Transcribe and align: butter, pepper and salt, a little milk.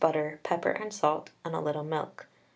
butter, 0.01 0.39
pepper 0.41 0.71
and 0.71 0.91
salt, 0.91 1.29
a 1.45 1.61
little 1.61 1.83
milk. 1.83 2.25